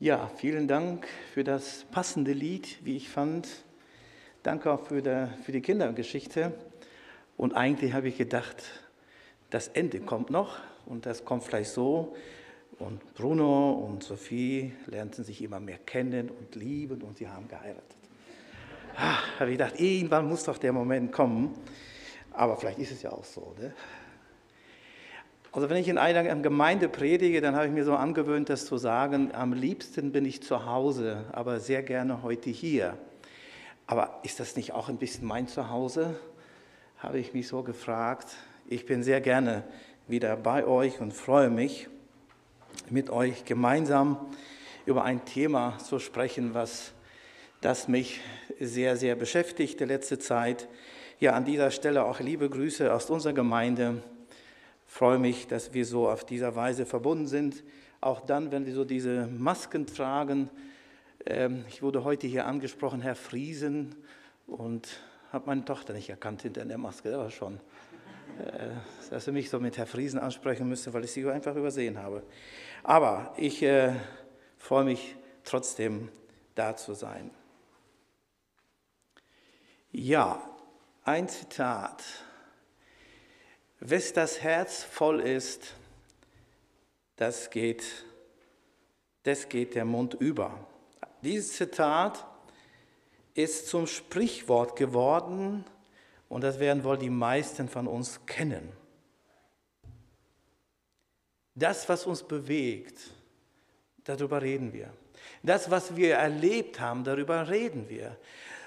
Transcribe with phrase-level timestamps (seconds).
[0.00, 3.46] Ja, vielen Dank für das passende Lied, wie ich fand.
[4.42, 6.52] Danke auch für, der, für die Kindergeschichte.
[7.36, 8.56] Und eigentlich habe ich gedacht,
[9.50, 12.16] das Ende kommt noch und das kommt vielleicht so.
[12.80, 17.96] Und Bruno und Sophie lernten sich immer mehr kennen und lieben und sie haben geheiratet.
[18.96, 21.54] Ah, habe ich gedacht, irgendwann muss doch der Moment kommen.
[22.32, 23.54] Aber vielleicht ist es ja auch so.
[23.60, 23.72] Ne?
[25.54, 28.76] Also wenn ich in einer Gemeinde predige, dann habe ich mir so angewöhnt, das zu
[28.76, 32.98] sagen, am liebsten bin ich zu Hause, aber sehr gerne heute hier.
[33.86, 36.18] Aber ist das nicht auch ein bisschen mein Zuhause?
[36.98, 38.34] Habe ich mich so gefragt.
[38.66, 39.62] Ich bin sehr gerne
[40.08, 41.88] wieder bei euch und freue mich,
[42.90, 44.18] mit euch gemeinsam
[44.86, 46.90] über ein Thema zu sprechen, was
[47.60, 48.20] das mich
[48.58, 50.66] sehr, sehr beschäftigt die letzte Zeit.
[51.20, 54.02] Ja, an dieser Stelle auch liebe Grüße aus unserer Gemeinde
[54.94, 57.64] freue mich, dass wir so auf dieser Weise verbunden sind.
[58.00, 60.48] Auch dann, wenn wir so diese Masken tragen.
[61.26, 63.96] Ähm, ich wurde heute hier angesprochen, Herr Friesen,
[64.46, 65.00] und
[65.32, 67.10] habe meine Tochter nicht erkannt hinter der Maske.
[67.18, 67.58] War schon,
[68.38, 68.68] äh,
[69.10, 72.22] dass sie mich so mit Herr Friesen ansprechen müsste, weil ich sie einfach übersehen habe.
[72.84, 73.94] Aber ich äh,
[74.58, 76.08] freue mich trotzdem,
[76.54, 77.32] da zu sein.
[79.90, 80.40] Ja,
[81.02, 82.04] ein Zitat
[83.80, 85.74] Wes das Herz voll ist,
[87.16, 87.84] das geht,
[89.22, 90.66] das geht der Mund über.
[91.22, 92.24] Dieses Zitat
[93.34, 95.64] ist zum Sprichwort geworden
[96.28, 98.72] und das werden wohl die meisten von uns kennen.
[101.54, 102.98] Das, was uns bewegt,
[104.02, 104.92] darüber reden wir.
[105.42, 108.16] Das, was wir erlebt haben, darüber reden wir.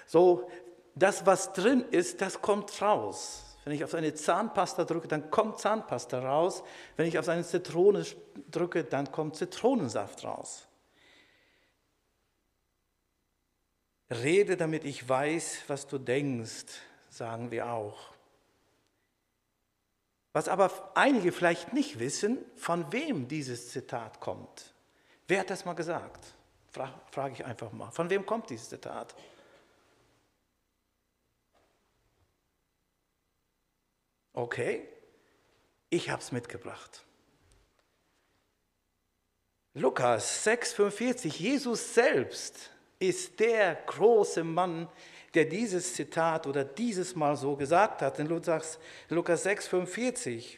[0.06, 0.50] So,
[0.96, 3.47] das, was drin ist, das kommt raus.
[3.68, 6.64] Wenn ich auf eine Zahnpasta drücke, dann kommt Zahnpasta raus.
[6.96, 8.06] Wenn ich auf eine Zitrone
[8.50, 10.70] drücke, dann kommt Zitronensaft raus.
[14.10, 16.80] Rede, damit ich weiß, was du denkst,
[17.10, 18.14] sagen wir auch.
[20.32, 24.74] Was aber einige vielleicht nicht wissen, von wem dieses Zitat kommt.
[25.28, 26.24] Wer hat das mal gesagt?
[26.72, 27.92] Frage ich einfach mal.
[27.92, 29.14] Von wem kommt dieses Zitat?
[34.38, 34.88] Okay,
[35.90, 37.04] ich habe es mitgebracht.
[39.74, 44.90] Lukas 6,45, Jesus selbst ist der große Mann,
[45.34, 48.20] der dieses Zitat oder dieses Mal so gesagt hat.
[48.20, 48.78] In Lukas
[49.10, 50.58] 6,45,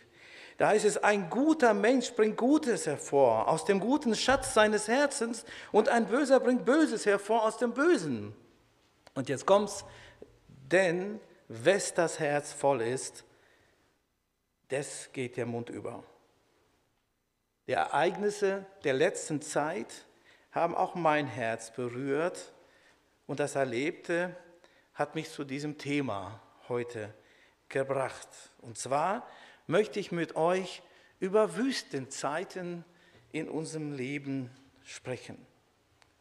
[0.58, 5.46] da heißt es, ein guter Mensch bringt Gutes hervor aus dem guten Schatz seines Herzens
[5.72, 8.36] und ein Böser bringt Böses hervor aus dem Bösen.
[9.14, 9.86] Und jetzt kommt's,
[10.70, 13.24] denn wes das Herz voll ist,
[14.69, 16.03] das geht der Mund über.
[17.68, 20.06] Die Ereignisse der letzten Zeit
[20.52, 22.53] haben auch mein Herz berührt
[23.28, 24.35] und das Erlebte
[24.94, 27.13] hat mich zu diesem Thema heute
[27.68, 28.28] gebracht.
[28.62, 29.28] Und zwar
[29.68, 30.81] möchte ich mit euch
[31.19, 32.84] über Wüstenzeiten
[33.31, 34.50] in unserem Leben
[34.84, 35.46] sprechen.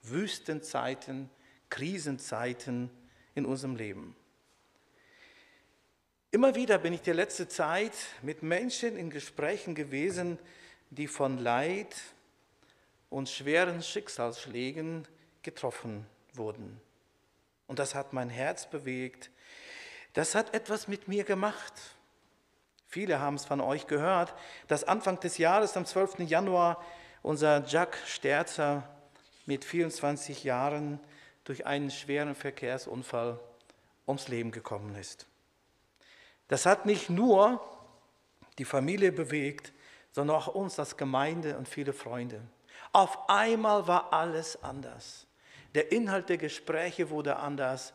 [0.02, 1.30] Wüstenzeiten,
[1.70, 2.90] Krisenzeiten
[3.34, 4.14] in unserem Leben.
[6.30, 10.38] Immer wieder bin ich die letzte Zeit mit Menschen in Gesprächen gewesen,
[10.90, 11.96] die von Leid
[13.08, 15.08] und schweren Schicksalsschlägen
[15.42, 16.78] getroffen wurden.
[17.66, 19.30] Und das hat mein Herz bewegt.
[20.12, 21.72] Das hat etwas mit mir gemacht.
[22.88, 24.34] Viele haben es von euch gehört,
[24.66, 26.20] dass Anfang des Jahres, am 12.
[26.20, 26.84] Januar,
[27.22, 28.86] unser Jack Sterzer
[29.46, 31.00] mit 24 Jahren
[31.44, 33.40] durch einen schweren Verkehrsunfall
[34.06, 35.26] ums Leben gekommen ist.
[36.48, 37.60] Das hat nicht nur
[38.58, 39.72] die Familie bewegt,
[40.12, 42.40] sondern auch uns als Gemeinde und viele Freunde.
[42.92, 45.26] Auf einmal war alles anders.
[45.74, 47.92] Der Inhalt der Gespräche wurde anders,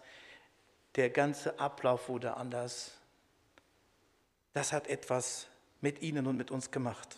[0.95, 2.91] der ganze Ablauf wurde anders.
[4.53, 5.47] Das hat etwas
[5.81, 7.17] mit ihnen und mit uns gemacht.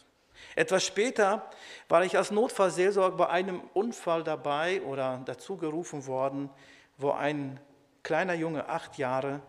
[0.56, 1.50] Etwas später
[1.90, 6.49] war ich als Notfallseelsorger bei einem Unfall dabei oder dazu gerufen worden,
[6.97, 7.59] wo ein
[8.03, 9.41] kleiner Junge, acht Jahre,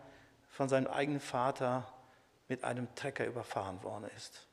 [0.49, 1.91] von seinem eigenen Vater
[2.47, 4.47] mit einem Trecker überfahren worden ist.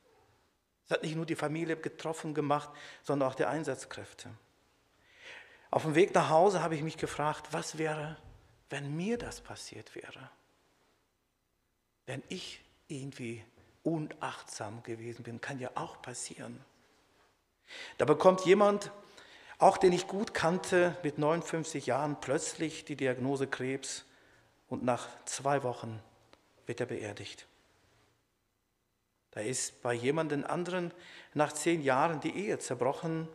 [0.86, 2.68] Es hat nicht nur die Familie getroffen gemacht,
[3.02, 4.30] sondern auch die Einsatzkräfte.
[5.70, 8.16] Auf dem Weg nach Hause habe ich mich gefragt, was wäre,
[8.70, 10.30] wenn mir das passiert wäre?
[12.06, 13.44] Wenn ich irgendwie
[13.82, 16.62] unachtsam gewesen bin, kann ja auch passieren.
[17.98, 18.90] Da bekommt jemand,
[19.58, 24.04] auch den ich gut kannte, mit 59 Jahren plötzlich die Diagnose Krebs
[24.74, 26.02] und nach zwei Wochen
[26.66, 27.46] wird er beerdigt.
[29.30, 30.92] Da ist bei jemandem anderen
[31.32, 33.28] nach zehn Jahren die Ehe zerbrochen,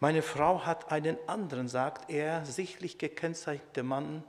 [0.00, 4.22] Meine Frau hat einen anderen, sagt er, sichtlich gekennzeichnete Mann,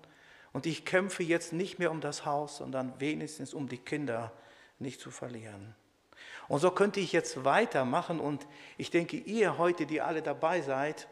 [0.51, 4.31] und ich kämpfe jetzt nicht mehr um das Haus, sondern wenigstens um die Kinder
[4.79, 5.75] nicht zu verlieren.
[6.47, 11.07] Und so könnte ich jetzt weitermachen und ich denke, ihr heute, die alle dabei seid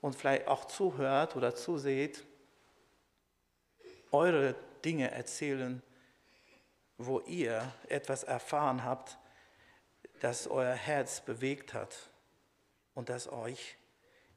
[0.00, 2.24] und vielleicht auch zuhört oder zuseht,
[4.12, 4.54] eure
[4.84, 5.82] Dinge erzählen,
[6.96, 9.18] wo ihr etwas erfahren habt,
[10.20, 12.10] das euer Herz bewegt hat
[12.94, 13.76] und das euch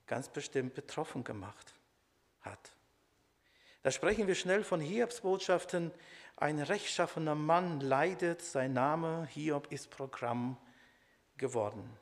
[0.05, 1.73] ganz bestimmt betroffen gemacht
[2.41, 2.75] hat.
[3.83, 5.91] Da sprechen wir schnell von Hiobsbotschaften.
[6.35, 10.57] Ein rechtschaffener Mann leidet, sein Name Hiob ist Programm
[11.37, 11.97] geworden.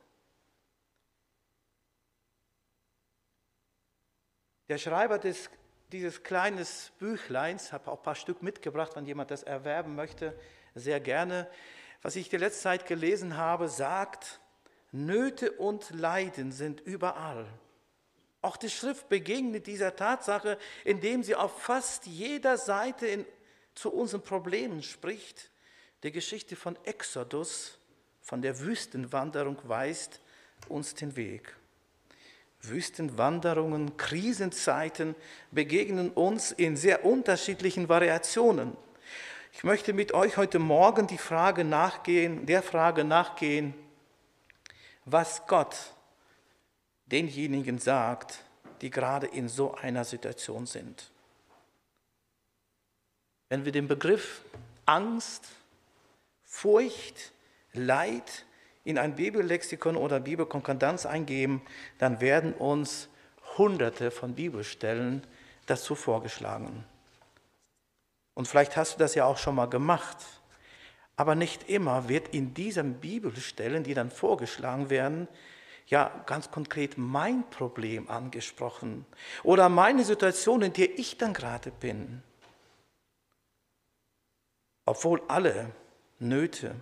[4.68, 5.50] Der Schreiber des,
[5.92, 6.64] dieses kleinen
[6.98, 10.38] Büchleins, habe auch ein paar Stück mitgebracht, wenn jemand das erwerben möchte,
[10.74, 11.48] sehr gerne.
[12.02, 14.40] Was ich die letzte Zeit gelesen habe, sagt,
[14.92, 17.46] Nöte und Leiden sind überall.
[18.42, 23.26] Auch die Schrift begegnet dieser Tatsache, indem sie auf fast jeder Seite in,
[23.74, 25.50] zu unseren Problemen spricht.
[26.02, 27.78] Die Geschichte von Exodus,
[28.22, 30.20] von der Wüstenwanderung, weist
[30.68, 31.54] uns den Weg.
[32.62, 35.14] Wüstenwanderungen, Krisenzeiten
[35.50, 38.76] begegnen uns in sehr unterschiedlichen Variationen.
[39.52, 43.74] Ich möchte mit euch heute Morgen die Frage nachgehen, der Frage nachgehen,
[45.04, 45.76] was Gott
[47.06, 48.44] denjenigen sagt,
[48.80, 51.10] die gerade in so einer Situation sind.
[53.48, 54.42] Wenn wir den Begriff
[54.86, 55.48] Angst,
[56.44, 57.32] Furcht,
[57.72, 58.44] Leid
[58.84, 61.62] in ein Bibellexikon oder Bibelkonkordanz eingeben,
[61.98, 63.08] dann werden uns
[63.58, 65.22] hunderte von Bibelstellen
[65.66, 66.84] dazu vorgeschlagen.
[68.34, 70.16] Und vielleicht hast du das ja auch schon mal gemacht.
[71.16, 75.28] Aber nicht immer wird in diesen Bibelstellen, die dann vorgeschlagen werden,
[75.86, 79.04] ja ganz konkret mein Problem angesprochen
[79.42, 82.22] oder meine Situation, in der ich dann gerade bin.
[84.86, 85.72] Obwohl alle
[86.18, 86.76] Nöte,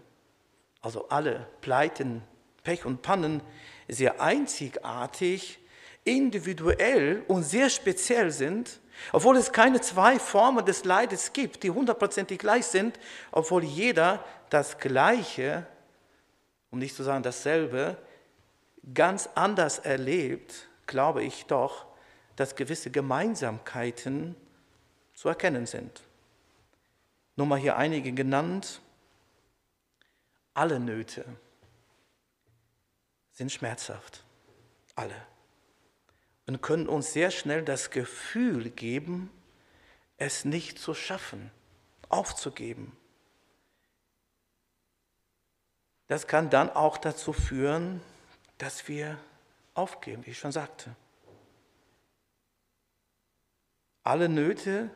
[0.81, 2.23] also alle Pleiten,
[2.63, 3.43] Pech und Pannen
[3.89, 5.59] sehr einzigartig,
[6.05, 8.81] individuell und sehr speziell sind,
[9.13, 12.99] obwohl es keine zwei Formen des Leides gibt, die hundertprozentig gleich sind,
[13.31, 15.67] obwohl jeder das Gleiche,
[16.71, 17.97] um nicht zu sagen dasselbe,
[18.95, 21.87] ganz anders erlebt, glaube ich doch,
[22.37, 24.35] dass gewisse Gemeinsamkeiten
[25.15, 26.03] zu erkennen sind.
[27.37, 28.81] Nur mal hier einige genannt.
[30.59, 31.25] Alle Nöte
[33.31, 34.25] sind schmerzhaft.
[34.97, 35.15] Alle.
[36.49, 39.31] Und können uns sehr schnell das Gefühl geben,
[40.17, 41.53] es nicht zu schaffen,
[42.09, 42.97] aufzugeben.
[46.09, 48.01] Das kann dann auch dazu führen,
[48.57, 49.17] dass wir
[49.75, 50.97] aufgeben, wie ich schon sagte.
[54.03, 54.91] Alle Nöte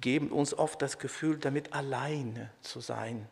[0.00, 3.28] geben uns oft das Gefühl, damit alleine zu sein.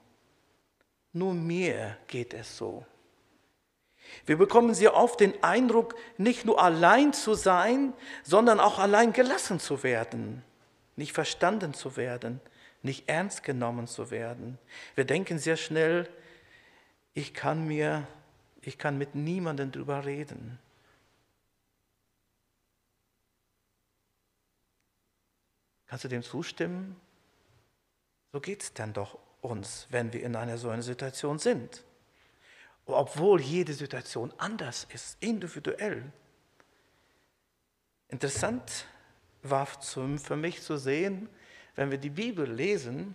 [1.13, 2.85] Nur mir geht es so.
[4.27, 7.93] Wir bekommen sehr oft den Eindruck, nicht nur allein zu sein,
[8.23, 10.43] sondern auch allein gelassen zu werden,
[10.97, 12.41] nicht verstanden zu werden,
[12.83, 14.59] nicht ernst genommen zu werden.
[14.95, 16.09] Wir denken sehr schnell,
[17.15, 18.07] ich kann mir
[18.63, 20.59] ich kann mit niemandem drüber reden.
[25.87, 26.99] Kannst du dem zustimmen?
[28.33, 31.85] So geht es dann doch uns, wenn wir in einer so einer Situation sind.
[32.87, 36.11] Obwohl jede Situation anders ist, individuell.
[38.09, 38.87] Interessant
[39.43, 41.29] war für mich zu sehen,
[41.75, 43.15] wenn wir die Bibel lesen,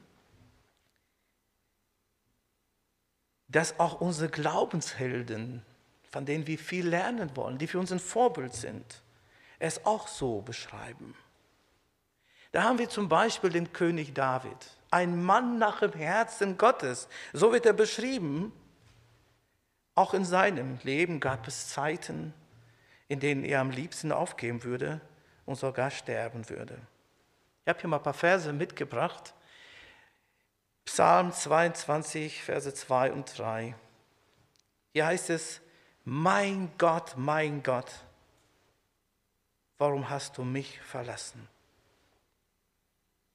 [3.47, 5.63] dass auch unsere Glaubenshelden,
[6.09, 9.01] von denen wir viel lernen wollen, die für uns ein Vorbild sind,
[9.59, 11.15] es auch so beschreiben.
[12.51, 17.07] Da haben wir zum Beispiel den König David, ein Mann nach dem Herzen Gottes.
[17.33, 18.53] So wird er beschrieben.
[19.95, 22.33] Auch in seinem Leben gab es Zeiten,
[23.07, 25.01] in denen er am liebsten aufgeben würde
[25.45, 26.77] und sogar sterben würde.
[27.63, 29.33] Ich habe hier mal ein paar Verse mitgebracht,
[30.85, 33.75] Psalm 22, Verse 2 und 3.
[34.93, 35.61] Hier heißt es,
[36.05, 37.91] mein Gott, mein Gott,
[39.77, 41.47] warum hast du mich verlassen?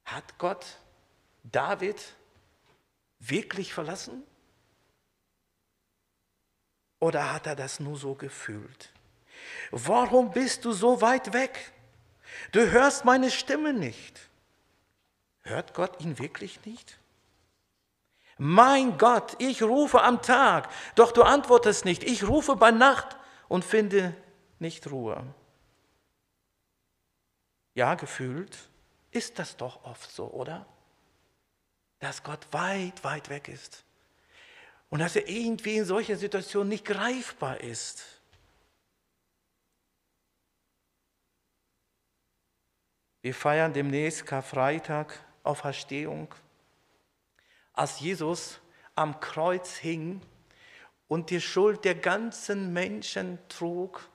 [0.06, 0.78] Hat Gott
[1.44, 2.14] David
[3.18, 4.22] wirklich verlassen?
[7.00, 8.92] Oder hat er das nur so gefühlt?
[9.70, 11.72] Warum bist du so weit weg?
[12.52, 14.28] Du hörst meine Stimme nicht.
[15.42, 16.98] Hört Gott ihn wirklich nicht?
[18.38, 22.02] Mein Gott, ich rufe am Tag, doch du antwortest nicht.
[22.02, 23.16] Ich rufe bei Nacht
[23.48, 24.16] und finde
[24.58, 25.22] nicht Ruhe.
[27.74, 28.56] Ja, gefühlt
[29.10, 30.66] ist das doch oft so, oder?
[32.02, 33.84] Dass Gott weit, weit weg ist.
[34.90, 38.20] Und dass er irgendwie in solchen Situationen nicht greifbar ist.
[43.20, 46.34] Wir feiern demnächst Karfreitag, Auferstehung.
[47.72, 48.58] Als Jesus
[48.96, 50.20] am Kreuz hing
[51.06, 54.08] und die Schuld der ganzen Menschen trug,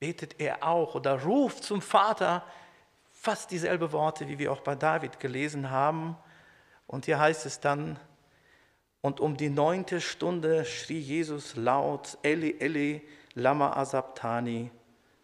[0.00, 2.46] betet er auch oder ruft zum Vater
[3.10, 6.16] fast dieselbe Worte, wie wir auch bei David gelesen haben.
[6.92, 7.98] Und hier heißt es dann,
[9.00, 14.70] und um die neunte Stunde schrie Jesus laut, Eli, Eli, lama asabtani,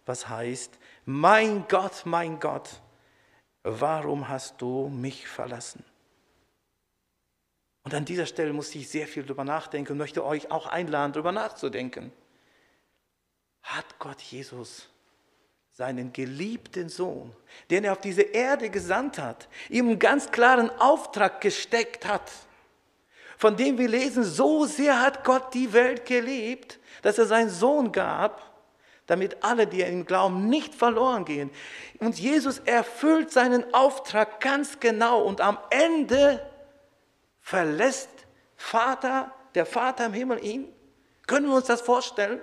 [0.07, 2.81] was heißt, mein Gott, mein Gott,
[3.65, 5.85] warum hast du mich verlassen?
[7.85, 11.13] Und an dieser Stelle musste ich sehr viel darüber nachdenken und möchte euch auch einladen,
[11.13, 12.13] darüber nachzudenken.
[13.63, 14.89] Hat Gott Jesus,
[15.79, 17.33] seinen geliebten Sohn,
[17.71, 22.33] den er auf diese Erde gesandt hat, ihm einen ganz klaren Auftrag gesteckt hat,
[23.37, 27.93] von dem wir lesen, so sehr hat Gott die Welt geliebt, dass er seinen Sohn
[27.93, 28.43] gab,
[29.07, 31.49] damit alle, die an ihn glauben, nicht verloren gehen.
[32.01, 36.45] Und Jesus erfüllt seinen Auftrag ganz genau und am Ende
[37.41, 38.11] verlässt
[38.57, 40.73] Vater, der Vater im Himmel ihn.
[41.29, 42.41] Können wir uns das vorstellen?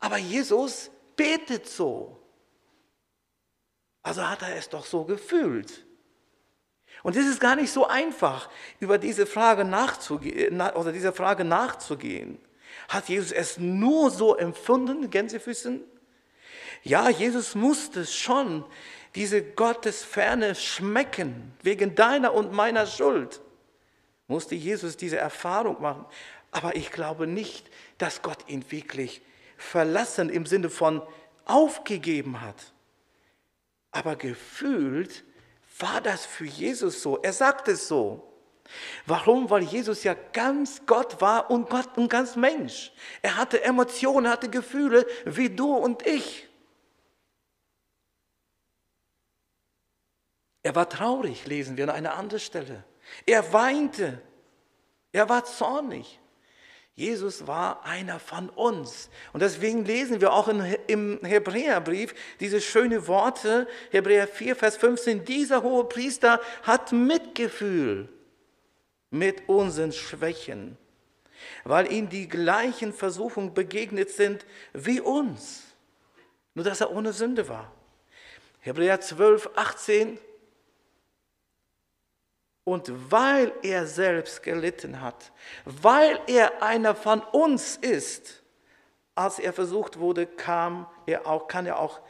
[0.00, 2.18] Aber Jesus betet so.
[4.02, 5.84] Also hat er es doch so gefühlt.
[7.02, 8.48] Und es ist gar nicht so einfach,
[8.80, 12.38] über diese Frage nachzugehen, oder dieser Frage nachzugehen.
[12.88, 15.82] Hat Jesus es nur so empfunden, Gänsefüßen?
[16.82, 18.64] Ja, Jesus musste schon
[19.14, 23.40] diese Gottesferne schmecken, wegen deiner und meiner Schuld.
[24.26, 26.04] Musste Jesus diese Erfahrung machen.
[26.50, 29.22] Aber ich glaube nicht, dass Gott ihn wirklich
[29.58, 31.02] verlassen im Sinne von
[31.44, 32.72] aufgegeben hat.
[33.90, 35.24] Aber gefühlt
[35.78, 37.18] war das für Jesus so.
[37.18, 38.24] Er sagt es so.
[39.06, 39.48] Warum?
[39.50, 42.92] Weil Jesus ja ganz Gott war und Gott und ganz Mensch.
[43.22, 46.46] Er hatte Emotionen, hatte Gefühle wie du und ich.
[50.62, 52.84] Er war traurig, lesen wir an einer anderen Stelle.
[53.24, 54.20] Er weinte.
[55.12, 56.20] Er war zornig.
[56.98, 59.08] Jesus war einer von uns.
[59.32, 65.62] Und deswegen lesen wir auch im Hebräerbrief diese schönen Worte, Hebräer 4, Vers 15, dieser
[65.62, 68.08] hohe Priester hat Mitgefühl
[69.10, 70.76] mit unseren Schwächen,
[71.62, 75.62] weil ihm die gleichen Versuchungen begegnet sind wie uns,
[76.54, 77.70] nur dass er ohne Sünde war.
[78.58, 80.18] Hebräer 12, 18.
[82.68, 85.32] Und weil er selbst gelitten hat,
[85.64, 88.42] weil er einer von uns ist,
[89.14, 92.00] als er versucht wurde, kam er auch, kann er auch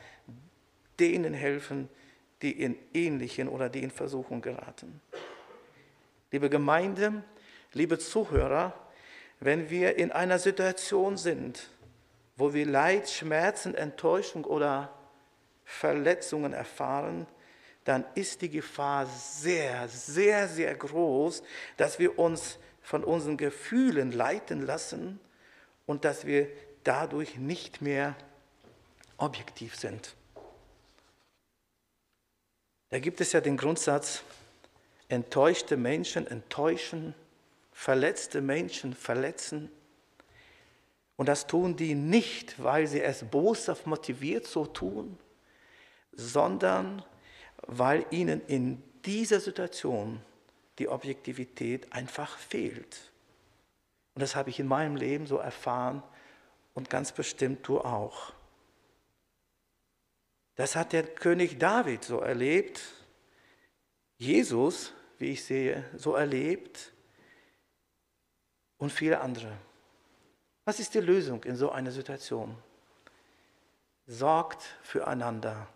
[0.99, 1.88] denen helfen,
[2.43, 5.00] die in ähnlichen oder die in Versuchung geraten.
[6.33, 7.23] Liebe Gemeinde,
[7.73, 8.73] liebe Zuhörer,
[9.38, 11.69] wenn wir in einer Situation sind,
[12.37, 14.93] wo wir Leid, Schmerzen, Enttäuschung oder
[15.65, 17.29] Verletzungen erfahren,
[17.88, 21.42] dann ist die Gefahr sehr, sehr, sehr groß,
[21.78, 25.18] dass wir uns von unseren Gefühlen leiten lassen
[25.87, 26.49] und dass wir
[26.85, 28.14] dadurch nicht mehr
[29.16, 30.14] objektiv sind.
[32.90, 34.23] Da gibt es ja den Grundsatz,
[35.09, 37.14] enttäuschte Menschen enttäuschen,
[37.73, 39.71] verletzte Menschen verletzen.
[41.16, 45.18] Und das tun die nicht, weil sie es boshaft motiviert so tun,
[46.12, 47.02] sondern
[47.69, 50.21] weil ihnen in dieser Situation
[50.79, 53.13] die Objektivität einfach fehlt.
[54.15, 56.03] Und das habe ich in meinem Leben so erfahren
[56.75, 58.33] und ganz bestimmt du auch.
[60.57, 62.81] Das hat der König David so erlebt.
[64.17, 66.93] Jesus wie ich sehe, so erlebt
[68.79, 69.53] und viele andere.
[70.65, 72.57] Was ist die Lösung in so einer Situation?
[74.07, 75.69] Sorgt füreinander.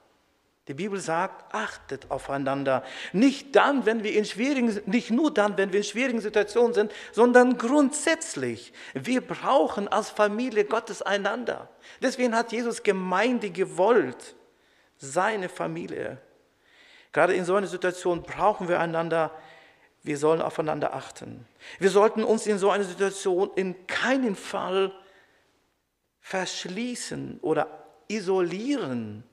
[0.69, 2.85] Die Bibel sagt, achtet aufeinander.
[3.13, 6.93] Nicht dann, wenn wir in schwierigen, nicht nur dann, wenn wir in schwierigen Situationen sind,
[7.11, 8.73] sondern grundsätzlich.
[8.95, 11.69] Wir brauchen als Familie Gottes einander.
[12.01, 14.37] Deswegen hat Jesus Gemeinde gewollt,
[14.99, 16.19] seine Familie.
[17.13, 19.33] Gerade in so einer Situation brauchen wir einander.
[20.05, 21.45] Wir sollen aufeinander achten.
[21.81, 24.93] Wir sollten uns in so einer Situation in keinen Fall
[26.21, 29.25] verschließen oder isolieren,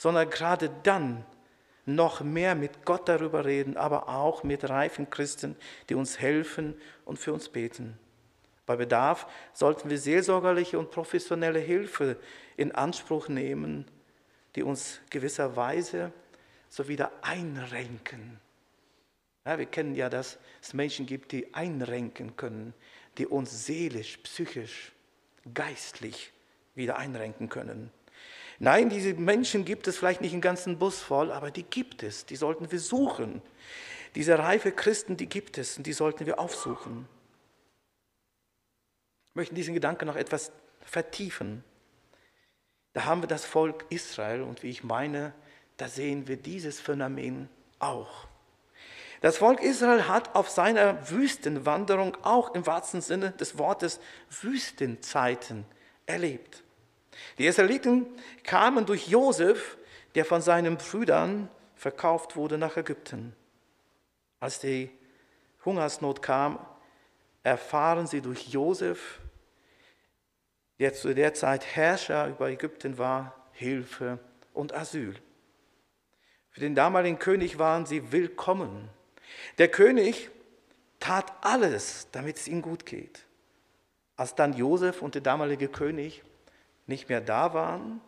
[0.00, 1.24] sondern gerade dann
[1.84, 5.56] noch mehr mit Gott darüber reden, aber auch mit reifen Christen,
[5.88, 7.98] die uns helfen und für uns beten.
[8.64, 12.16] Bei Bedarf sollten wir seelsorgerliche und professionelle Hilfe
[12.56, 13.86] in Anspruch nehmen
[14.56, 16.12] die uns gewisserweise
[16.68, 18.40] so wieder einrenken.
[19.44, 22.74] Ja, wir kennen ja, dass es Menschen gibt, die einrenken können,
[23.18, 24.92] die uns seelisch, psychisch,
[25.54, 26.32] geistlich
[26.74, 27.90] wieder einrenken können.
[28.62, 32.26] Nein, diese Menschen gibt es vielleicht nicht einen ganzen Bus voll, aber die gibt es,
[32.26, 33.40] die sollten wir suchen.
[34.14, 37.08] Diese reife Christen, die gibt es und die sollten wir aufsuchen.
[39.28, 40.52] Ich möchte diesen Gedanken noch etwas
[40.82, 41.64] vertiefen.
[42.92, 45.32] Da haben wir das Volk Israel und wie ich meine,
[45.78, 47.48] da sehen wir dieses Phänomen
[47.78, 48.28] auch.
[49.22, 55.64] Das Volk Israel hat auf seiner Wüstenwanderung auch im wahrsten Sinne des Wortes Wüstenzeiten
[56.04, 56.62] erlebt.
[57.38, 58.06] Die Israeliten
[58.44, 59.76] kamen durch Josef,
[60.14, 63.34] der von seinen Brüdern verkauft wurde nach Ägypten.
[64.38, 64.90] Als die
[65.64, 66.58] Hungersnot kam,
[67.42, 69.20] erfahren sie durch Josef,
[70.78, 74.18] der zu der Zeit Herrscher über Ägypten war, Hilfe
[74.54, 75.14] und Asyl.
[76.50, 78.88] Für den damaligen König waren sie willkommen.
[79.58, 80.30] Der König
[80.98, 83.26] tat alles, damit es ihm gut geht.
[84.16, 86.22] Als dann Josef und der damalige König
[86.90, 88.02] nicht mehr da waren,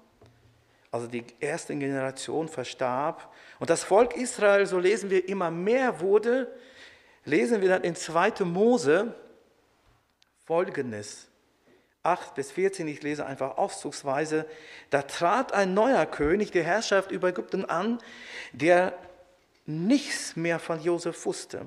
[0.90, 6.54] also die erste Generation verstarb und das Volk Israel, so lesen wir, immer mehr wurde,
[7.24, 8.44] lesen wir dann in 2.
[8.44, 9.14] Mose
[10.44, 11.28] folgendes.
[12.02, 14.44] 8 bis 14, ich lese einfach auszugsweise,
[14.90, 17.98] da trat ein neuer König der Herrschaft über Ägypten an,
[18.52, 18.98] der
[19.66, 21.64] nichts mehr von Josef wusste.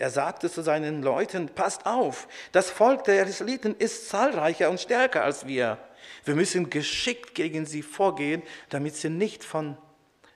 [0.00, 5.22] Er sagte zu seinen Leuten, passt auf, das Volk der Israeliten ist zahlreicher und stärker
[5.22, 5.76] als wir.
[6.24, 9.76] Wir müssen geschickt gegen sie vorgehen, damit sie nicht, von,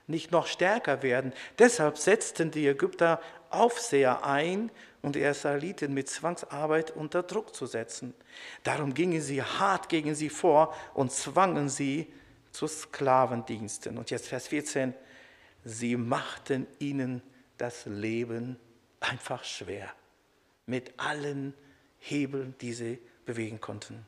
[0.05, 1.33] nicht noch stärker werden.
[1.57, 3.19] Deshalb setzten die Ägypter
[3.49, 4.69] Aufseher ein,
[5.01, 8.13] um die Israeliten mit Zwangsarbeit unter Druck zu setzen.
[8.61, 12.13] Darum gingen sie hart gegen sie vor und zwangen sie
[12.51, 13.97] zu Sklavendiensten.
[13.97, 14.93] Und jetzt Vers 14,
[15.63, 17.23] sie machten ihnen
[17.57, 18.59] das Leben
[19.09, 19.93] einfach schwer
[20.65, 21.53] mit allen
[21.99, 24.05] Hebeln, die sie bewegen konnten.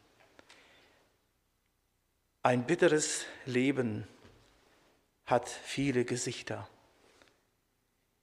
[2.44, 4.08] Ein bitteres Leben
[5.26, 6.68] hat viele Gesichter.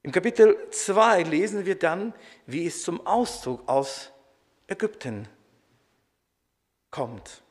[0.03, 2.15] Im Kapitel 2 lesen wir dann,
[2.47, 4.13] wie es zum Auszug aus
[4.67, 5.29] Ägypten
[6.91, 7.43] kommt.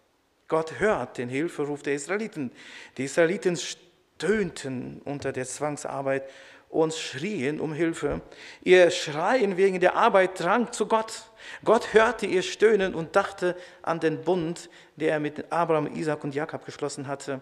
[0.47, 2.51] Gott hört den Hilferuf der Israeliten.
[2.97, 6.29] Die Israeliten stöhnten unter der Zwangsarbeit
[6.73, 8.21] und schrien um Hilfe.
[8.63, 11.23] Ihr Schreien wegen der Arbeit drang zu Gott.
[11.63, 16.33] Gott hörte ihr Stöhnen und dachte an den Bund, der er mit Abraham, Isaac und
[16.33, 17.41] Jakob geschlossen hatte.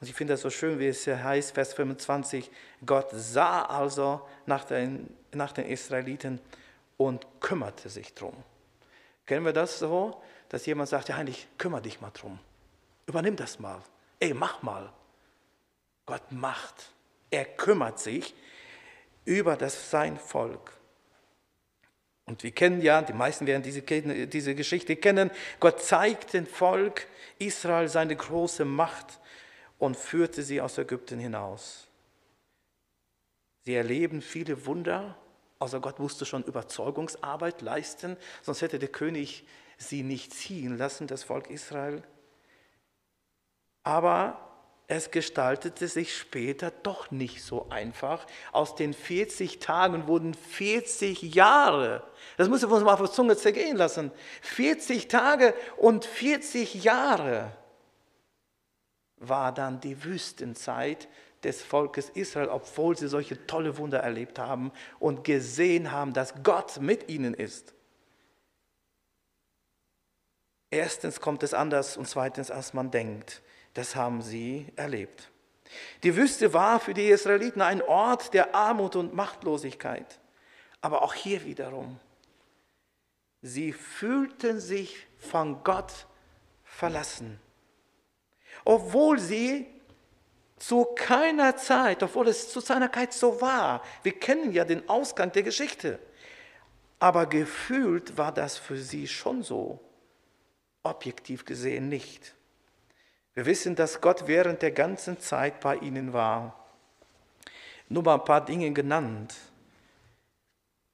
[0.00, 2.50] Und ich finde das so schön, wie es hier heißt, Vers 25,
[2.84, 6.40] Gott sah also nach den, nach den Israeliten
[6.96, 8.34] und kümmerte sich drum.
[9.24, 12.38] Kennen wir das so, dass jemand sagt, ja Heinrich, kümmere dich mal drum.
[13.06, 13.80] Übernimm das mal.
[14.18, 14.92] Ey, mach mal.
[16.04, 16.92] Gott macht.
[17.30, 18.34] Er kümmert sich
[19.26, 20.72] über das sein Volk.
[22.24, 27.06] Und wir kennen ja, die meisten werden diese, diese Geschichte kennen, Gott zeigt dem Volk
[27.38, 29.20] Israel seine große Macht
[29.78, 31.86] und führte sie aus Ägypten hinaus.
[33.64, 35.16] Sie erleben viele Wunder,
[35.58, 39.46] also Gott musste schon Überzeugungsarbeit leisten, sonst hätte der König
[39.78, 42.02] sie nicht ziehen lassen, das Volk Israel.
[43.82, 44.46] Aber
[44.88, 48.24] es gestaltete sich später doch nicht so einfach.
[48.52, 52.04] Aus den 40 Tagen wurden 40 Jahre.
[52.36, 54.12] Das müssen wir uns mal auf der Zunge zergehen lassen.
[54.42, 57.50] 40 Tage und 40 Jahre
[59.16, 61.08] war dann die Wüstenzeit
[61.42, 64.70] des Volkes Israel, obwohl sie solche tolle Wunder erlebt haben
[65.00, 67.74] und gesehen haben, dass Gott mit ihnen ist.
[70.70, 73.42] Erstens kommt es anders und zweitens, als man denkt.
[73.76, 75.30] Das haben sie erlebt.
[76.02, 80.20] Die Wüste war für die Israeliten ein Ort der Armut und Machtlosigkeit.
[80.80, 81.98] Aber auch hier wiederum,
[83.42, 86.06] sie fühlten sich von Gott
[86.64, 87.40] verlassen
[88.66, 89.66] obwohl sie
[90.58, 95.32] zu keiner Zeit, obwohl es zu seiner Zeit so war, wir kennen ja den Ausgang
[95.32, 95.98] der Geschichte,
[96.98, 99.80] aber gefühlt war das für sie schon so,
[100.82, 102.34] objektiv gesehen nicht.
[103.36, 106.58] Wir wissen, dass Gott während der ganzen Zeit bei ihnen war.
[107.90, 109.34] Nur mal ein paar Dinge genannt.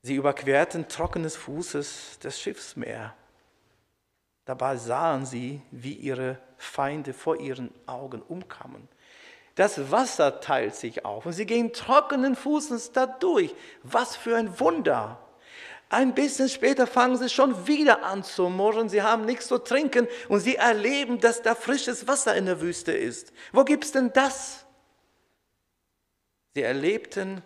[0.02, 3.14] Sie überquerten trockenes Fußes das Schiffsmeer.
[4.44, 8.88] Dabei sahen sie, wie ihre Feinde vor ihren Augen umkamen.
[9.54, 13.54] Das Wasser teilt sich auf und sie gehen trockenen Fußens dadurch.
[13.84, 15.20] Was für ein Wunder!
[15.92, 18.88] Ein bisschen später fangen sie schon wieder an zu murren.
[18.88, 22.92] Sie haben nichts zu trinken und sie erleben, dass da frisches Wasser in der Wüste
[22.92, 23.30] ist.
[23.52, 24.64] Wo gibt es denn das?
[26.54, 27.42] Sie erlebten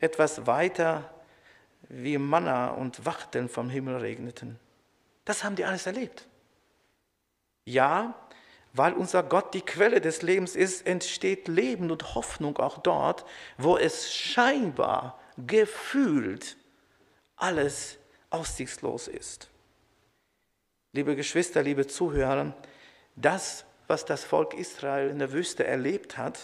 [0.00, 1.12] etwas weiter,
[1.90, 4.58] wie Manna und Wachteln vom Himmel regneten.
[5.26, 6.26] Das haben die alles erlebt.
[7.66, 8.14] Ja,
[8.72, 13.26] weil unser Gott die Quelle des Lebens ist, entsteht Leben und Hoffnung auch dort,
[13.58, 16.56] wo es scheinbar, gefühlt
[17.42, 17.98] alles
[18.30, 19.50] aussichtslos ist.
[20.92, 22.54] Liebe Geschwister, liebe Zuhörer,
[23.16, 26.38] das, was das Volk Israel in der Wüste erlebt hat,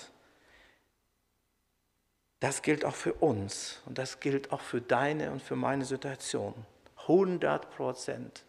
[2.40, 6.54] das gilt auch für uns und das gilt auch für deine und für meine Situation.
[7.02, 8.44] 100 Prozent.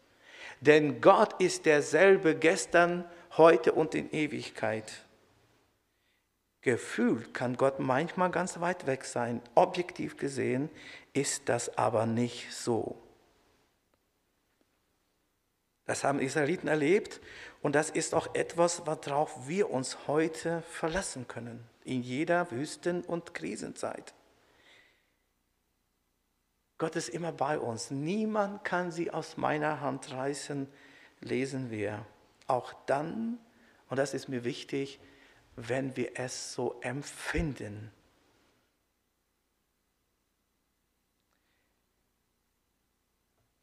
[0.60, 3.06] Denn Gott ist derselbe gestern,
[3.38, 5.06] heute und in Ewigkeit.
[6.62, 9.42] Gefühlt kann Gott manchmal ganz weit weg sein.
[9.56, 10.70] Objektiv gesehen
[11.14, 13.02] ist das aber nicht so.
[15.86, 17.20] Das haben Israeliten erlebt
[17.62, 23.34] und das ist auch etwas, worauf wir uns heute verlassen können, in jeder Wüsten- und
[23.34, 24.14] Krisenzeit.
[26.78, 27.90] Gott ist immer bei uns.
[27.90, 30.68] Niemand kann sie aus meiner Hand reißen,
[31.22, 32.06] lesen wir.
[32.48, 33.38] Auch dann,
[33.90, 35.00] und das ist mir wichtig,
[35.68, 37.92] wenn wir es so empfinden.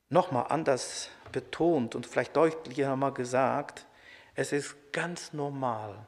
[0.08, 3.86] Nochmal anders betont und vielleicht deutlicher mal gesagt,
[4.34, 6.06] es ist ganz normal.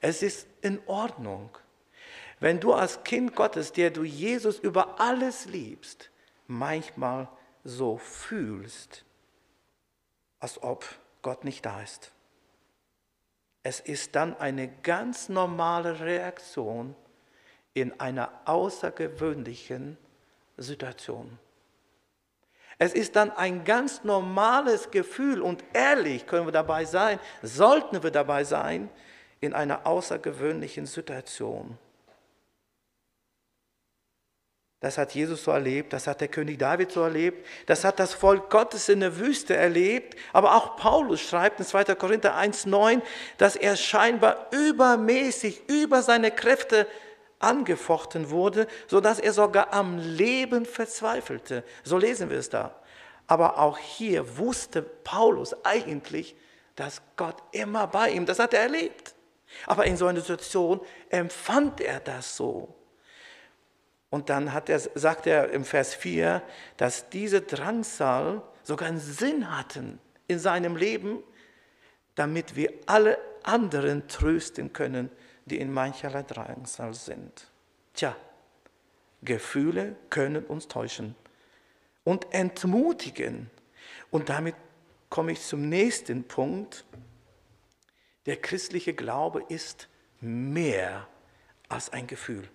[0.00, 1.50] Es ist in Ordnung.
[2.40, 6.10] Wenn du als Kind Gottes, der du Jesus über alles liebst,
[6.46, 7.28] manchmal
[7.62, 9.04] so fühlst,
[10.40, 10.86] als ob
[11.20, 12.12] Gott nicht da ist.
[13.62, 16.94] Es ist dann eine ganz normale Reaktion
[17.74, 19.98] in einer außergewöhnlichen
[20.56, 21.38] Situation.
[22.78, 28.10] Es ist dann ein ganz normales Gefühl und ehrlich können wir dabei sein, sollten wir
[28.10, 28.88] dabei sein,
[29.40, 31.76] in einer außergewöhnlichen Situation.
[34.80, 38.14] Das hat Jesus so erlebt, das hat der König David so erlebt, das hat das
[38.14, 40.18] Volk Gottes in der Wüste erlebt.
[40.32, 41.94] Aber auch Paulus schreibt in 2.
[41.96, 43.02] Korinther 1,9,
[43.36, 46.86] dass er scheinbar übermäßig über seine Kräfte
[47.40, 51.62] angefochten wurde, sodass er sogar am Leben verzweifelte.
[51.84, 52.74] So lesen wir es da.
[53.26, 56.34] Aber auch hier wusste Paulus eigentlich,
[56.74, 59.14] dass Gott immer bei ihm, das hat er erlebt.
[59.66, 62.79] Aber in so einer Situation empfand er das so.
[64.10, 66.42] Und dann hat er, sagt er im Vers 4,
[66.76, 71.22] dass diese Drangsal sogar einen Sinn hatten in seinem Leben,
[72.16, 75.10] damit wir alle anderen trösten können,
[75.46, 77.50] die in mancherlei Drangsal sind.
[77.94, 78.16] Tja,
[79.22, 81.14] Gefühle können uns täuschen
[82.04, 83.50] und entmutigen.
[84.10, 84.54] Und damit
[85.08, 86.84] komme ich zum nächsten Punkt.
[88.26, 89.88] Der christliche Glaube ist
[90.20, 91.08] mehr
[91.68, 92.48] als ein Gefühl.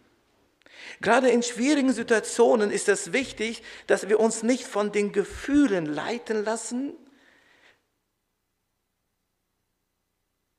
[1.02, 6.44] Gerade in schwierigen Situationen ist es wichtig, dass wir uns nicht von den Gefühlen leiten
[6.44, 6.94] lassen,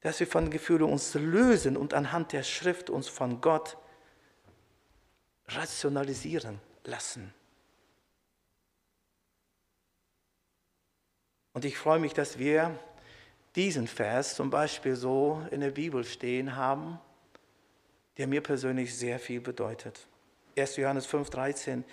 [0.01, 3.77] dass wir von den Gefühlen uns lösen und anhand der Schrift uns von Gott
[5.49, 7.33] rationalisieren lassen.
[11.53, 12.79] Und ich freue mich, dass wir
[13.55, 17.01] diesen Vers zum Beispiel so in der Bibel stehen haben
[18.18, 20.07] der mir persönlich sehr viel bedeutet.
[20.57, 20.76] 1.
[20.76, 21.85] Johannes 5,13.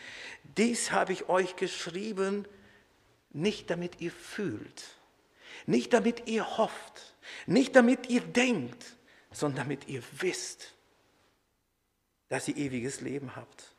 [0.57, 2.47] Dies habe ich euch geschrieben,
[3.31, 4.83] nicht damit ihr fühlt,
[5.65, 8.95] nicht damit ihr hofft, nicht damit ihr denkt,
[9.31, 10.73] sondern damit ihr wisst,
[12.29, 13.72] dass ihr ewiges Leben habt.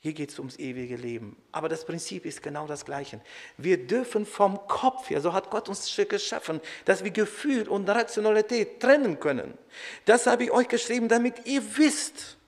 [0.00, 1.36] Hier geht es ums ewige Leben.
[1.50, 3.20] Aber das Prinzip ist genau das gleiche.
[3.56, 8.80] Wir dürfen vom Kopf her, so hat Gott uns geschaffen, dass wir Gefühl und Rationalität
[8.80, 9.58] trennen können.
[10.04, 12.38] Das habe ich euch geschrieben, damit ihr wisst,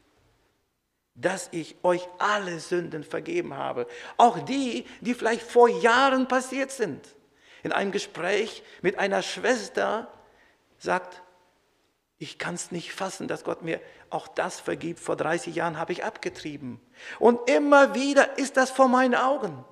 [1.16, 3.88] dass ich euch alle Sünden vergeben habe.
[4.16, 7.04] Auch die, die vielleicht vor Jahren passiert sind.
[7.64, 10.08] In einem Gespräch mit einer Schwester
[10.78, 11.22] sagt,
[12.20, 13.80] ich kann es nicht fassen, dass Gott mir
[14.10, 15.00] auch das vergibt.
[15.00, 16.78] Vor 30 Jahren habe ich abgetrieben.
[17.18, 19.64] Und immer wieder ist das vor meinen Augen.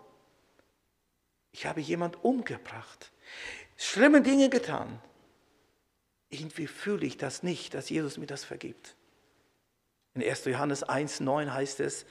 [1.53, 3.13] Ich habe jemand umgebracht,
[3.77, 4.99] schlimme Dinge getan.
[6.31, 8.97] Irgendwie fühle ich das nicht, dass Jesus mir das vergibt.
[10.15, 10.47] In 1.
[10.47, 12.07] Johannes 1,9 heißt es,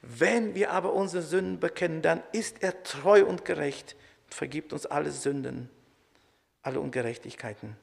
[0.00, 4.86] wenn wir aber unsere Sünden bekennen, dann ist er treu und gerecht und vergibt uns
[4.86, 5.68] alle Sünden,
[6.62, 7.76] alle Ungerechtigkeiten.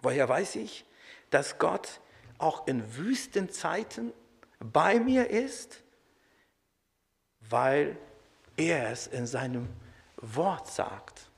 [0.00, 0.86] Woher weiß ich?
[1.34, 2.00] Dass Gott
[2.38, 4.12] auch in Wüstenzeiten
[4.60, 5.82] bei mir ist,
[7.40, 7.96] weil
[8.56, 9.68] er es in seinem
[10.16, 11.28] Wort sagt.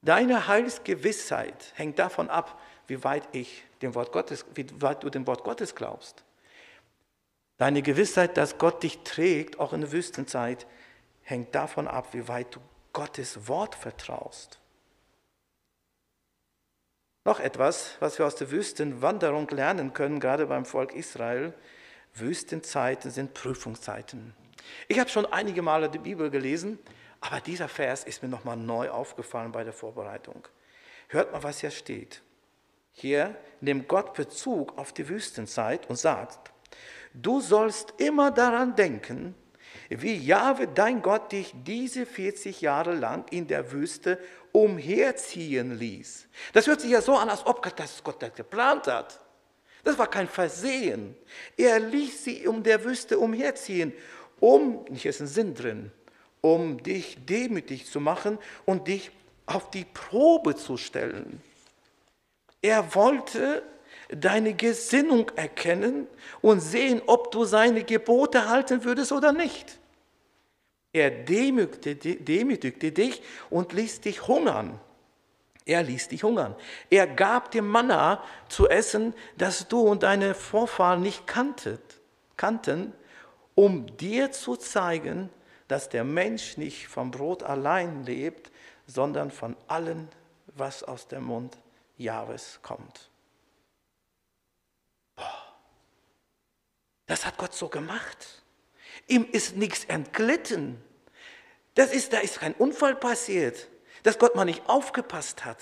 [0.00, 5.26] Deine Heilsgewissheit hängt davon ab, wie weit, ich dem Wort Gottes, wie weit du dem
[5.26, 6.22] Wort Gottes glaubst.
[7.56, 10.66] Deine Gewissheit, dass Gott dich trägt, auch in der Wüstenzeit,
[11.22, 12.60] hängt davon ab, wie weit du
[12.92, 14.60] Gottes Wort vertraust.
[17.26, 21.52] Noch etwas, was wir aus der Wüstenwanderung lernen können, gerade beim Volk Israel.
[22.14, 24.32] Wüstenzeiten sind Prüfungszeiten.
[24.86, 26.78] Ich habe schon einige Male die Bibel gelesen,
[27.20, 30.46] aber dieser Vers ist mir nochmal neu aufgefallen bei der Vorbereitung.
[31.08, 32.22] Hört mal, was hier steht.
[32.92, 36.52] Hier nimmt Gott Bezug auf die Wüstenzeit und sagt,
[37.12, 39.34] du sollst immer daran denken,
[39.88, 44.20] wie Jahwe dein Gott dich diese 40 Jahre lang in der Wüste
[44.56, 46.28] umherziehen ließ.
[46.54, 49.20] Das hört sich ja so an, als ob das Gott das geplant hat.
[49.84, 51.14] Das war kein Versehen.
[51.58, 53.92] Er ließ sie um der Wüste umherziehen,
[54.40, 55.92] um, nicht ist ein Sinn drin,
[56.40, 59.10] um dich demütig zu machen und dich
[59.44, 61.42] auf die Probe zu stellen.
[62.62, 63.62] Er wollte
[64.08, 66.06] deine Gesinnung erkennen
[66.40, 69.78] und sehen, ob du seine Gebote halten würdest oder nicht.
[70.96, 74.80] Er demütigte, demütigte dich und ließ dich hungern.
[75.66, 76.56] Er ließ dich hungern.
[76.88, 82.00] Er gab dir Manna zu essen, das du und deine Vorfahren nicht kanntet,
[82.38, 82.94] kannten,
[83.54, 85.28] um dir zu zeigen,
[85.68, 88.50] dass der Mensch nicht vom Brot allein lebt,
[88.86, 90.08] sondern von allem,
[90.54, 91.58] was aus dem Mund
[91.98, 93.10] Jahres kommt.
[97.04, 98.45] Das hat Gott so gemacht.
[99.06, 100.82] Ihm ist nichts entglitten.
[101.74, 103.68] Das ist, da ist kein Unfall passiert,
[104.02, 105.58] dass Gott mal nicht aufgepasst hat.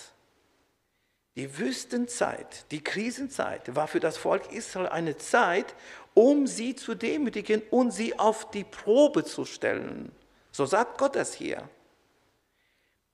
[1.37, 5.75] Die Wüstenzeit, die Krisenzeit war für das Volk Israel eine Zeit,
[6.15, 10.13] um sie zu demütigen und sie auf die Probe zu stellen.
[10.53, 11.69] So sagt Gott das hier.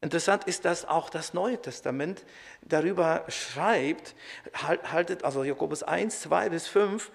[0.03, 2.25] Interessant ist, dass auch das Neue Testament
[2.63, 4.15] darüber schreibt,
[4.55, 7.11] haltet also Jakobus 1, 2 bis 5,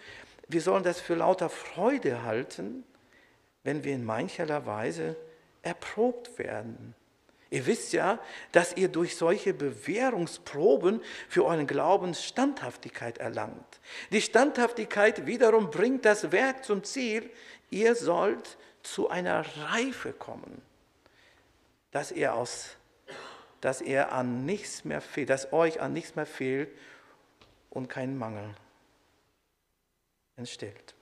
[0.47, 2.83] wir sollen das für lauter Freude halten,
[3.65, 5.17] wenn wir in mancherlei Weise
[5.63, 6.95] erprobt werden.
[7.49, 8.19] Ihr wisst ja,
[8.51, 13.79] dass ihr durch solche Bewährungsproben für euren Glauben Standhaftigkeit erlangt.
[14.11, 17.29] Die Standhaftigkeit wiederum bringt das Werk zum Ziel.
[17.69, 20.61] Ihr sollt zu einer Reife kommen,
[21.91, 22.69] dass ihr, aus,
[23.61, 26.69] dass ihr an nichts mehr fehlt, dass euch an nichts mehr fehlt
[27.71, 28.53] und keinen Mangel
[30.35, 30.95] entstellt.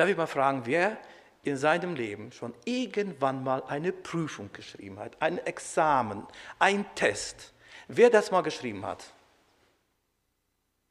[0.00, 0.96] Darf ich mal fragen, wer
[1.42, 6.26] in seinem Leben schon irgendwann mal eine Prüfung geschrieben hat, ein Examen,
[6.58, 7.52] ein Test,
[7.86, 9.12] wer das mal geschrieben hat?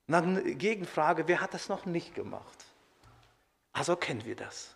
[0.06, 2.66] Dann Gegenfrage, wer hat das noch nicht gemacht?
[3.74, 4.76] Also kennen wir das.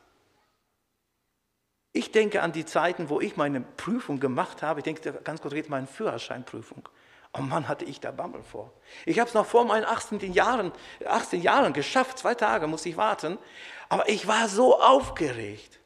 [1.92, 4.80] Ich denke an die Zeiten, wo ich meine Prüfung gemacht habe.
[4.80, 6.90] Ich denke ganz konkret meine Führerscheinprüfung.
[7.36, 8.72] Oh Mann, hatte ich da Bammel vor.
[9.08, 10.72] Ich habe es noch vor meinen 18 Jahren,
[11.04, 12.20] 18 Jahren geschafft.
[12.20, 13.40] Zwei Tage musste ich warten.
[13.90, 15.80] Aber ich war so aufgeregt.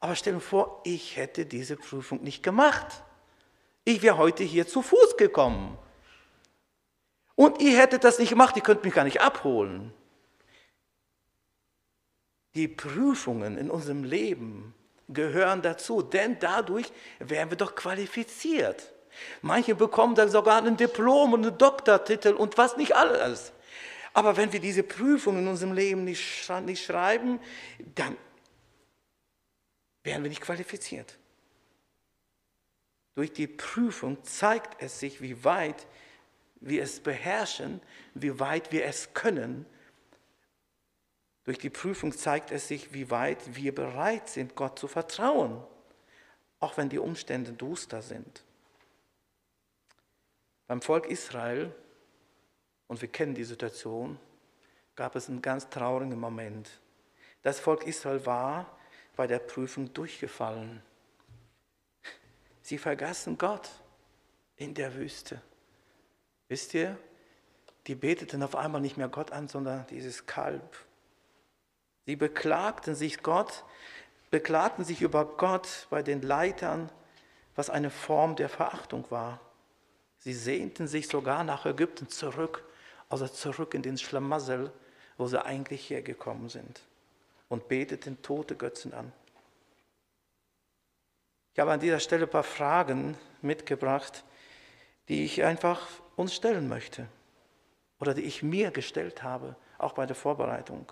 [0.00, 3.02] Aber stell dir vor, ich hätte diese Prüfung nicht gemacht.
[3.84, 5.76] Ich wäre heute hier zu Fuß gekommen.
[7.34, 9.92] Und ihr hättet das nicht gemacht, ihr könnt mich gar nicht abholen.
[12.54, 14.74] Die Prüfungen in unserem Leben
[15.08, 18.92] gehören dazu, denn dadurch werden wir doch qualifiziert.
[19.42, 23.52] Manche bekommen dann sogar ein Diplom und einen Doktortitel und was nicht alles.
[24.12, 27.40] Aber wenn wir diese Prüfung in unserem Leben nicht, nicht schreiben,
[27.94, 28.16] dann
[30.02, 31.18] werden wir nicht qualifiziert.
[33.14, 35.86] Durch die Prüfung zeigt es sich, wie weit
[36.60, 37.80] wir es beherrschen,
[38.14, 39.66] wie weit wir es können.
[41.44, 45.62] Durch die Prüfung zeigt es sich, wie weit wir bereit sind, Gott zu vertrauen,
[46.60, 48.44] auch wenn die Umstände duster sind.
[50.66, 51.74] Beim Volk Israel,
[52.90, 54.18] und wir kennen die Situation,
[54.96, 56.68] gab es einen ganz traurigen Moment.
[57.40, 58.76] Das Volk Israel war
[59.14, 60.82] bei der Prüfung durchgefallen.
[62.62, 63.70] Sie vergaßen Gott
[64.56, 65.40] in der Wüste.
[66.48, 66.98] Wisst ihr,
[67.86, 70.76] die beteten auf einmal nicht mehr Gott an, sondern dieses Kalb.
[72.06, 73.64] Sie beklagten sich Gott,
[74.32, 76.90] beklagten sich über Gott bei den Leitern,
[77.54, 79.40] was eine Form der Verachtung war.
[80.18, 82.64] Sie sehnten sich sogar nach Ägypten zurück,
[83.10, 84.72] also zurück in den Schlamassel,
[85.18, 86.80] wo sie eigentlich hergekommen sind
[87.48, 89.12] und beteten tote Götzen an.
[91.52, 94.24] Ich habe an dieser Stelle ein paar Fragen mitgebracht,
[95.08, 97.06] die ich einfach uns stellen möchte
[97.98, 100.90] oder die ich mir gestellt habe, auch bei der Vorbereitung.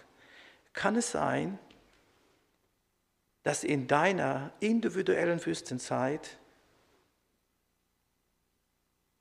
[0.72, 1.58] Kann es sein,
[3.44, 6.36] dass in deiner individuellen Wüstenzeit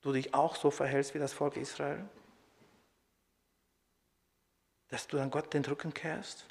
[0.01, 2.03] du dich auch so verhältst wie das Volk Israel?
[4.89, 6.45] Dass du an Gott den Rücken kehrst?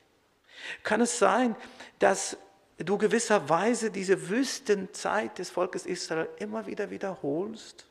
[0.82, 1.56] Kann es sein,
[1.98, 2.36] dass
[2.78, 7.86] du gewisserweise diese Wüstenzeit des Volkes Israel immer wieder wiederholst?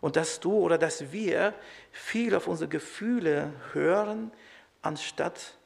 [0.00, 1.54] Und dass du oder dass wir
[1.92, 4.32] viel auf unsere Gefühle hören,
[4.82, 5.56] anstatt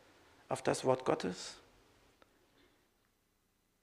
[0.48, 1.56] auf das Wort Gottes?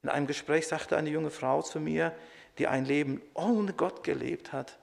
[0.04, 2.14] In einem Gespräch sagte eine junge Frau zu mir,
[2.58, 4.78] die ein Leben ohne Gott gelebt hat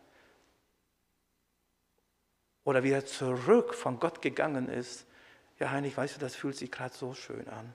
[2.68, 5.06] oder wieder zurück von Gott gegangen ist,
[5.58, 7.74] ja Heinrich, weißt du, das fühlt sich gerade so schön an.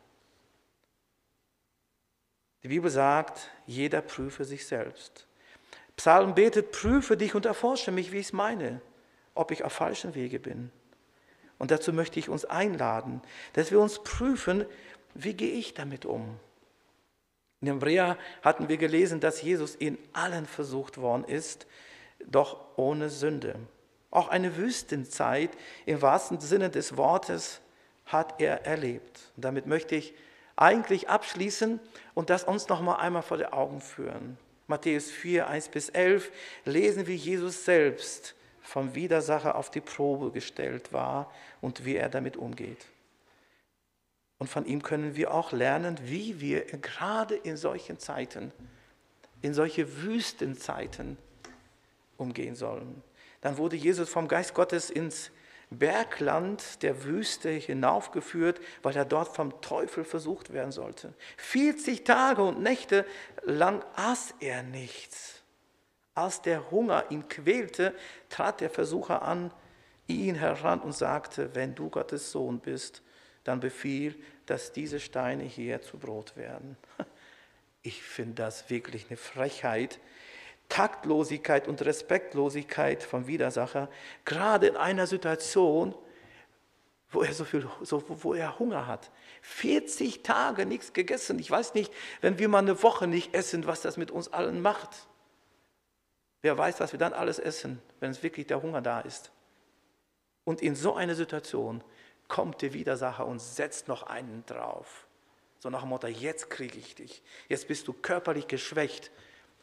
[2.61, 5.25] Die Bibel sagt, jeder prüfe sich selbst.
[5.95, 8.81] Psalm betet, prüfe dich und erforsche mich, wie ich es meine,
[9.33, 10.71] ob ich auf falschen Wege bin.
[11.57, 14.63] Und dazu möchte ich uns einladen, dass wir uns prüfen,
[15.15, 16.39] wie gehe ich damit um?
[17.61, 21.65] In Hebräer hatten wir gelesen, dass Jesus in allen versucht worden ist,
[22.27, 23.55] doch ohne Sünde.
[24.13, 25.49] Auch eine Wüstenzeit
[25.87, 27.61] im wahrsten Sinne des Wortes
[28.05, 29.31] hat er erlebt.
[29.35, 30.13] Und damit möchte ich
[30.55, 31.79] eigentlich abschließen
[32.13, 34.37] und das uns noch mal einmal vor die Augen führen.
[34.67, 36.31] Matthäus 4, 1 bis 11
[36.63, 42.37] lesen, wie Jesus selbst vom Widersacher auf die Probe gestellt war und wie er damit
[42.37, 42.85] umgeht.
[44.37, 48.51] Und von ihm können wir auch lernen, wie wir gerade in solchen Zeiten,
[49.41, 51.17] in solche Wüstenzeiten
[52.17, 53.01] umgehen sollen.
[53.43, 55.29] Dann wurde Jesus vom Geist Gottes ins
[55.69, 61.13] Bergland der Wüste hinaufgeführt, weil er dort vom Teufel versucht werden sollte.
[61.35, 63.05] 40 Tage und Nächte
[63.43, 65.41] lang aß er nichts.
[66.15, 67.93] Als der Hunger ihn quälte,
[68.29, 69.51] trat der Versucher an
[70.07, 73.01] ihn heran und sagte, wenn du Gottes Sohn bist,
[73.43, 76.77] dann befiehl, dass diese Steine hier zu Brot werden.
[77.85, 79.99] Ich finde das wirklich eine Frechheit,
[80.73, 83.91] Taktlosigkeit und Respektlosigkeit vom Widersacher,
[84.25, 85.93] gerade in einer Situation,
[87.11, 89.11] wo er so viel, so, wo er Hunger hat.
[89.43, 91.37] 40 Tage nichts gegessen.
[91.37, 94.63] Ich weiß nicht, wenn wir mal eine Woche nicht essen, was das mit uns allen
[94.63, 94.89] macht.
[96.41, 99.31] Wer weiß, was wir dann alles essen, wenn es wirklich der Hunger da ist.
[100.43, 101.83] Und in so einer Situation
[102.27, 105.05] kommt der Widersacher und setzt noch einen drauf.
[105.59, 107.21] So nach dem Motto, jetzt kriege ich dich.
[107.47, 109.11] Jetzt bist du körperlich geschwächt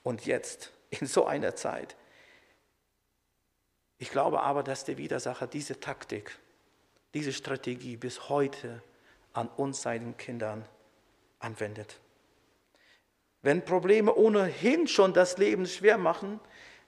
[0.05, 1.97] und jetzt in so einer Zeit.
[3.99, 6.39] Ich glaube aber, dass der Widersacher diese Taktik,
[7.15, 8.83] diese Strategie bis heute
[9.33, 10.65] an uns, seinen Kindern,
[11.39, 12.01] anwendet.
[13.43, 16.41] Wenn Probleme ohnehin schon das Leben schwer machen,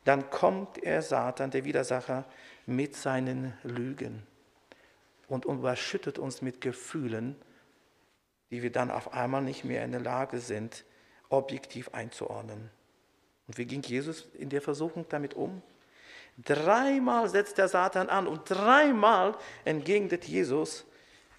[0.04, 2.24] dann kommt er, Satan, der Widersacher,
[2.66, 4.26] mit seinen Lügen
[5.28, 7.36] und überschüttet uns mit Gefühlen,
[8.50, 10.84] die wir dann auf einmal nicht mehr in der Lage sind,
[11.28, 12.70] objektiv einzuordnen.
[13.46, 15.62] Und wie ging Jesus in der Versuchung damit um?
[16.38, 20.84] Dreimal setzt der Satan an und dreimal entgegnet Jesus,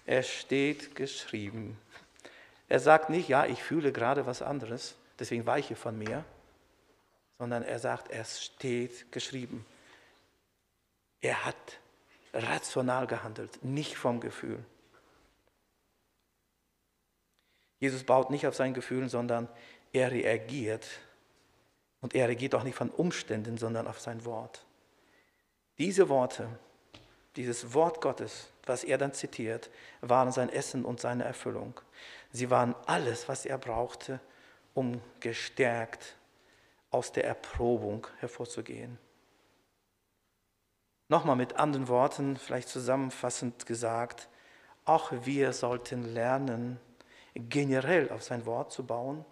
[0.06, 1.78] es steht geschrieben.
[2.68, 6.24] Er sagt nicht, ja, ich fühle gerade was anderes, deswegen weiche von mir,
[7.38, 9.66] sondern er sagt, es steht geschrieben.
[11.20, 11.78] Er hat
[12.32, 14.62] rational gehandelt, nicht vom Gefühl.
[17.80, 19.48] Jesus baut nicht auf seinen Gefühlen, sondern
[19.92, 20.86] er reagiert
[22.04, 24.66] und er regiert auch nicht von Umständen, sondern auf sein Wort.
[25.78, 26.46] Diese Worte,
[27.34, 29.70] dieses Wort Gottes, was er dann zitiert,
[30.02, 31.80] waren sein Essen und seine Erfüllung.
[32.30, 34.20] Sie waren alles, was er brauchte,
[34.74, 36.16] um gestärkt
[36.90, 38.98] aus der Erprobung hervorzugehen.
[41.08, 44.28] Nochmal mit anderen Worten, vielleicht zusammenfassend gesagt,
[44.84, 46.78] auch wir sollten lernen,
[47.34, 49.24] generell auf sein Wort zu bauen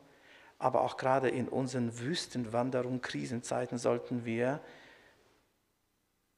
[0.63, 4.61] aber auch gerade in unseren Wüstenwanderungen, Krisenzeiten sollten wir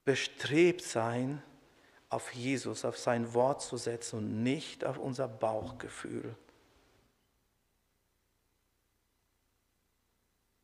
[0.04, 1.42] bestrebt sein,
[2.08, 6.36] auf Jesus, auf sein Wort zu setzen und nicht auf unser Bauchgefühl.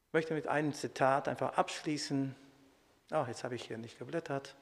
[0.09, 2.35] Ich möchte mit einem Zitat einfach abschließen.
[3.13, 4.55] Oh, jetzt habe ich hier nicht geblättert.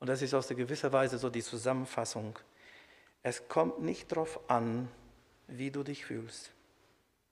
[0.00, 2.38] Und das ist aus gewisser Weise so die Zusammenfassung.
[3.22, 4.88] Es kommt nicht darauf an,
[5.48, 6.50] wie du dich fühlst,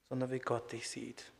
[0.08, 1.30] sondern wie Gott dich sieht.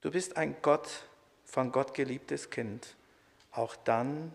[0.00, 1.04] Du bist ein Gott,
[1.46, 2.94] von Gott geliebtes Kind,
[3.52, 4.34] auch dann,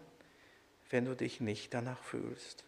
[0.89, 2.63] wenn du dich nicht danach fühlst.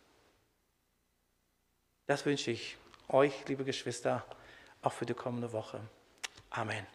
[2.05, 4.25] Das wünsche ich euch, liebe Geschwister,
[4.81, 5.81] auch für die kommende Woche.
[6.49, 6.85] Amen.